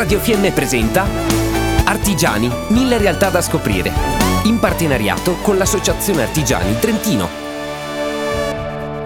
[0.00, 1.06] Radio FM presenta
[1.84, 3.92] Artigiani, mille realtà da scoprire.
[4.44, 7.49] In partenariato con l'Associazione Artigiani Trentino.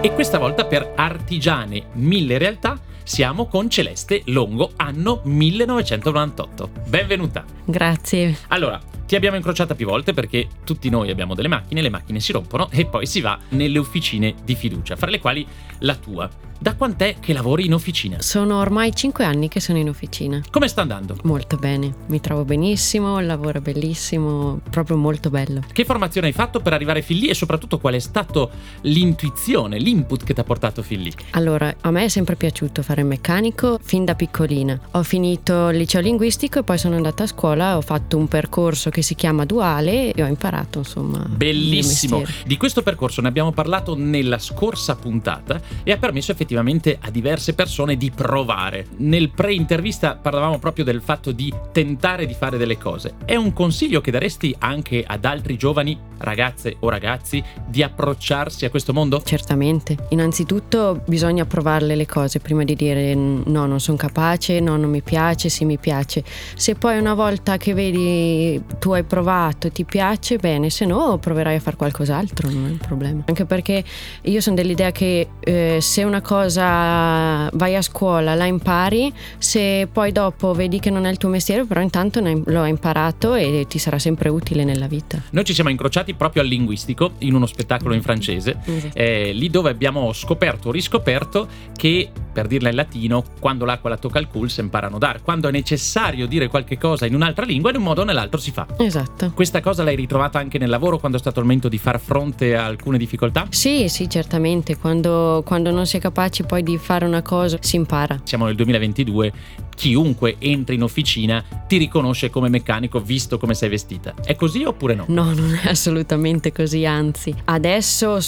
[0.04, 6.70] E questa volta per Artigiane, mille realtà, siamo con Celeste Longo, anno 1998.
[6.88, 7.42] Benvenuta.
[7.64, 8.36] Grazie.
[8.48, 12.32] Allora, ti abbiamo incrociata più volte perché tutti noi abbiamo delle macchine, le macchine si
[12.32, 15.46] rompono e poi si va nelle officine di fiducia, fra le quali
[15.78, 16.28] la tua.
[16.56, 18.22] Da quant'è che lavori in officina?
[18.22, 20.40] Sono ormai 5 anni che sono in officina.
[20.50, 21.16] Come sta andando?
[21.24, 25.60] Molto bene, mi trovo benissimo, il lavoro è bellissimo, proprio molto bello.
[25.70, 28.50] Che formazione hai fatto per arrivare fin lì e soprattutto qual è stato
[28.82, 31.12] l'intuizione, l'input che ti ha portato fin lì?
[31.30, 34.78] Allora, a me è sempre piaciuto fare il meccanico fin da piccolina.
[34.92, 38.90] Ho finito il liceo linguistico e poi sono andata a scuola, ho fatto un percorso
[38.90, 41.24] che si chiama duale e ho imparato insomma.
[41.28, 42.22] Bellissimo!
[42.44, 47.54] Di questo percorso ne abbiamo parlato nella scorsa puntata e ha permesso effettivamente a diverse
[47.54, 48.86] persone di provare.
[48.98, 53.14] Nel pre-intervista parlavamo proprio del fatto di tentare di fare delle cose.
[53.24, 58.70] È un consiglio che daresti anche ad altri giovani, ragazze o ragazzi, di approcciarsi a
[58.70, 59.22] questo mondo?
[59.24, 59.83] Certamente.
[60.10, 65.02] Innanzitutto bisogna provarle le cose prima di dire no, non sono capace, no, non mi
[65.02, 66.24] piace, sì mi piace.
[66.54, 71.56] Se poi una volta che vedi tu hai provato, ti piace, bene, se no proverai
[71.56, 73.22] a fare qualcos'altro, non è un problema.
[73.26, 73.84] Anche perché
[74.22, 80.12] io sono dell'idea che eh, se una cosa vai a scuola, la impari, se poi
[80.12, 83.78] dopo vedi che non è il tuo mestiere, però intanto lo hai imparato e ti
[83.78, 85.22] sarà sempre utile nella vita.
[85.30, 88.58] Noi ci siamo incrociati proprio al linguistico in uno spettacolo in francese,
[88.92, 93.96] eh, lì dove abbiamo scoperto o riscoperto che, per dirla in latino, quando l'acqua la
[93.96, 95.22] tocca al cul si imparano a dar.
[95.22, 98.50] Quando è necessario dire qualche cosa in un'altra lingua, in un modo o nell'altro si
[98.50, 98.66] fa.
[98.76, 99.30] Esatto.
[99.32, 102.56] Questa cosa l'hai ritrovata anche nel lavoro quando è stato il momento di far fronte
[102.56, 103.46] a alcune difficoltà?
[103.50, 104.76] Sì, sì, certamente.
[104.76, 108.20] Quando, quando non si è capaci poi di fare una cosa, si impara.
[108.24, 109.32] Siamo nel 2022,
[109.76, 114.14] chiunque entri in officina ti riconosce come meccanico visto come sei vestita.
[114.24, 115.04] È così oppure no?
[115.08, 118.18] No, non è assolutamente così, anzi, adesso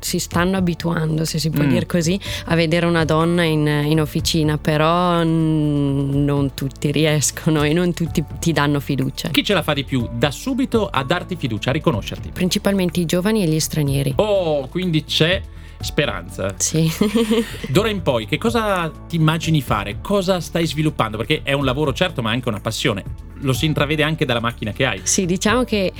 [0.00, 1.68] si stanno abituando, se si può Mm.
[1.68, 7.92] dire così, a vedere una donna in, in officina, però non tutti riescono e non
[7.94, 9.28] tutti ti danno fiducia.
[9.28, 12.30] Chi ce la fa di più da subito a darti fiducia, a riconoscerti?
[12.32, 14.14] Principalmente i giovani e gli stranieri.
[14.16, 15.42] Oh, quindi c'è
[15.80, 16.54] speranza.
[16.58, 16.90] Sì.
[17.68, 19.98] D'ora in poi, che cosa ti immagini fare?
[20.00, 21.16] Cosa stai sviluppando?
[21.16, 23.04] Perché è un lavoro certo, ma anche una passione.
[23.42, 25.00] Lo si intravede anche dalla macchina che hai.
[25.04, 25.92] Sì, diciamo che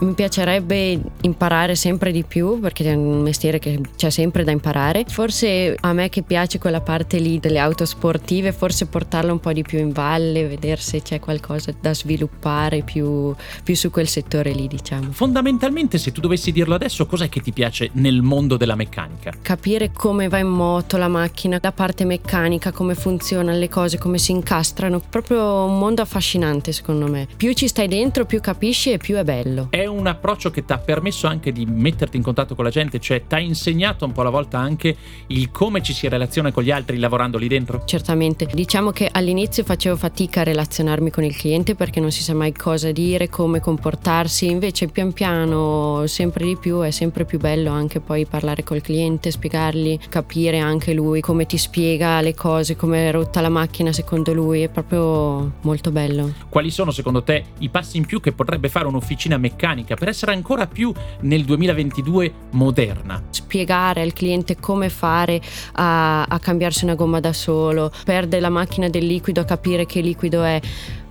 [0.00, 5.04] mi piacerebbe imparare sempre di più perché è un mestiere che c'è sempre da imparare.
[5.08, 9.52] Forse a me che piace quella parte lì delle auto sportive, forse portarla un po'
[9.52, 14.52] di più in valle, vedere se c'è qualcosa da sviluppare più, più su quel settore
[14.52, 15.12] lì, diciamo.
[15.12, 19.32] Fondamentalmente, se tu dovessi dirlo adesso, cos'è che ti piace nel mondo della meccanica?
[19.40, 24.18] Capire come va in moto la macchina, la parte meccanica, come funzionano le cose, come
[24.18, 27.26] si incastrano, proprio un mondo affascinante secondo me.
[27.36, 29.68] Più ci stai dentro, più capisci e più è bello.
[29.70, 32.98] È un approccio che ti ha permesso anche di metterti in contatto con la gente,
[33.00, 34.96] cioè ti ha insegnato un po' alla volta anche
[35.28, 37.82] il come ci si relaziona con gli altri lavorando lì dentro?
[37.84, 42.34] Certamente, diciamo che all'inizio facevo fatica a relazionarmi con il cliente perché non si sa
[42.34, 47.70] mai cosa dire, come comportarsi, invece pian piano sempre di più è sempre più bello
[47.70, 53.08] anche poi parlare col cliente, spiegargli, capire anche lui come ti spiega le cose, come
[53.08, 56.32] è rotta la macchina secondo lui, è proprio molto bello.
[56.48, 60.32] Quali sono secondo te i passi in più che potrebbe fare un'officina meccanica per essere
[60.32, 60.92] ancora più
[61.22, 63.22] nel 2022 moderna?
[63.54, 65.40] spiegare al cliente come fare
[65.74, 70.00] a, a cambiarsi una gomma da solo, perde la macchina del liquido a capire che
[70.00, 70.60] liquido è,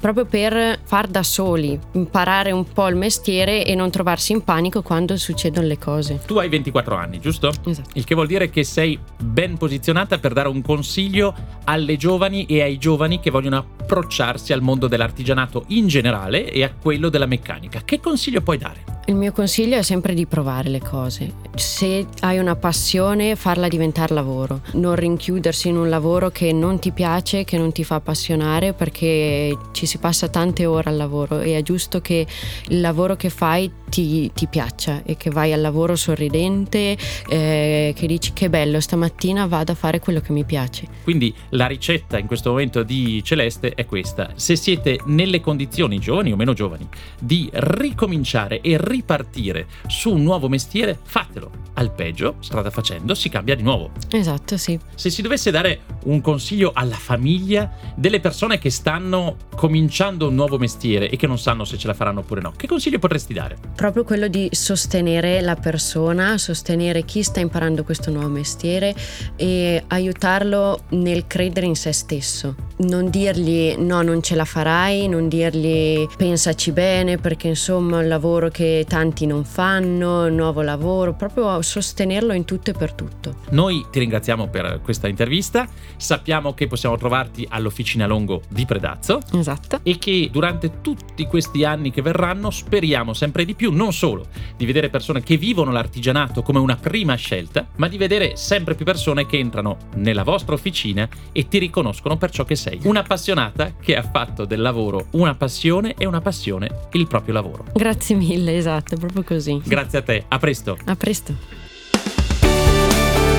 [0.03, 4.81] proprio per far da soli, imparare un po' il mestiere e non trovarsi in panico
[4.81, 6.19] quando succedono le cose.
[6.25, 7.53] Tu hai 24 anni, giusto?
[7.63, 7.89] Esatto.
[7.93, 11.33] Il che vuol dire che sei ben posizionata per dare un consiglio
[11.63, 16.73] alle giovani e ai giovani che vogliono approcciarsi al mondo dell'artigianato in generale e a
[16.73, 17.83] quello della meccanica.
[17.85, 18.83] Che consiglio puoi dare?
[19.05, 21.33] Il mio consiglio è sempre di provare le cose.
[21.55, 24.61] Se hai una passione, farla diventare lavoro.
[24.75, 29.57] Non rinchiudersi in un lavoro che non ti piace, che non ti fa appassionare, perché
[29.73, 32.25] ci si passa tante ore al lavoro e è giusto che
[32.69, 36.97] il lavoro che fai ti, ti piaccia e che vai al lavoro sorridente,
[37.27, 40.87] eh, che dici che bello, stamattina vado a fare quello che mi piace.
[41.03, 44.31] Quindi la ricetta in questo momento di Celeste è questa.
[44.35, 46.87] Se siete nelle condizioni, giovani o meno giovani,
[47.19, 51.51] di ricominciare e ripartire su un nuovo mestiere, fatelo.
[51.75, 53.91] Al peggio, strada facendo, si cambia di nuovo.
[54.11, 54.79] Esatto, sì.
[54.93, 60.57] Se si dovesse dare un consiglio alla famiglia delle persone che stanno cominciando un nuovo
[60.59, 63.57] mestiere e che non sanno se ce la faranno oppure no, che consiglio potresti dare?
[63.75, 68.93] Proprio quello di sostenere la persona, sostenere chi sta imparando questo nuovo mestiere
[69.35, 72.55] e aiutarlo nel credere in se stesso.
[72.77, 78.07] Non dirgli no, non ce la farai, non dirgli pensaci bene perché insomma è un
[78.07, 83.35] lavoro che tanti non fanno, nuovo lavoro, proprio sostenerlo in tutto e per tutto.
[83.51, 85.67] Noi ti ringraziamo per questa intervista,
[85.97, 89.19] sappiamo che possiamo trovarti all'Officina Longo di Predazzo.
[89.33, 89.79] Esatto.
[89.83, 94.65] E che durante tutti questi anni che verranno speriamo sempre di più, non solo di
[94.65, 99.25] vedere persone che vivono l'artigianato come una prima scelta, ma di vedere sempre più persone
[99.25, 102.79] che entrano nella vostra officina e ti riconoscono per ciò che sei.
[102.83, 107.65] Un'appassionata che ha fatto del lavoro una passione e una passione il proprio lavoro.
[107.73, 109.61] Grazie mille, esatto, proprio così.
[109.63, 110.77] Grazie a te, a presto.
[110.85, 111.33] A presto.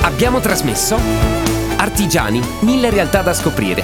[0.01, 0.97] Abbiamo trasmesso
[1.77, 3.83] Artigiani, mille realtà da scoprire.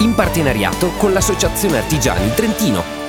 [0.00, 3.03] In partenariato con l'Associazione Artigiani Trentino.